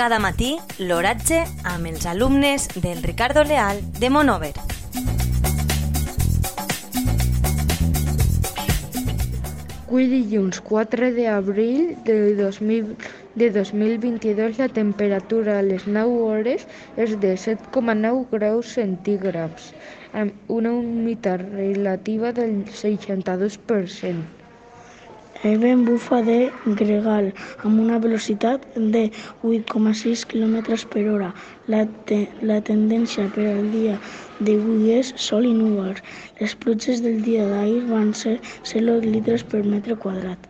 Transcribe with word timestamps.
Cada 0.00 0.16
matí 0.16 0.54
l'oratge 0.80 1.42
amb 1.68 1.84
els 1.90 2.06
alumnes 2.08 2.62
del 2.80 3.02
Ricardo 3.02 3.42
Leal 3.44 3.82
de 3.98 4.08
Monover. 4.08 4.54
Avui 9.90 10.08
dilluns 10.08 10.62
4 10.70 11.10
d'abril 11.18 11.92
de, 12.08 12.16
2000, 12.40 12.96
de 13.44 13.50
2022 13.58 14.64
la 14.64 14.70
temperatura 14.80 15.58
a 15.58 15.68
les 15.68 15.84
9 15.84 16.24
hores 16.32 16.64
és 16.96 17.18
de 17.20 17.36
7,9 17.44 18.24
graus 18.32 18.72
centígrads 18.80 19.74
amb 20.16 20.32
una 20.60 20.72
humitat 20.80 21.44
relativa 21.52 22.32
del 22.32 22.62
62%. 22.72 24.39
El 25.42 25.56
vent 25.56 25.86
bufa 25.88 26.18
de 26.24 26.34
gregal 26.78 27.30
amb 27.64 27.80
una 27.80 27.98
velocitat 28.04 28.66
de 28.96 29.04
8,6 29.50 30.26
km 30.32 30.76
per 30.92 31.06
hora. 31.08 31.30
La, 31.72 31.86
te 32.10 32.18
la 32.50 32.58
tendència 32.68 33.24
per 33.38 33.48
al 33.54 33.72
dia 33.72 33.96
d'avui 34.42 34.92
és 34.98 35.14
sol 35.30 35.48
i 35.48 35.56
núvols. 35.56 36.04
Les 36.44 36.58
pluges 36.60 37.00
del 37.08 37.24
dia 37.24 37.48
d'ahir 37.48 37.86
van 37.88 38.12
ser 38.24 38.36
0 38.76 39.00
litres 39.08 39.48
per 39.54 39.64
metre 39.64 39.96
quadrat. 40.04 40.49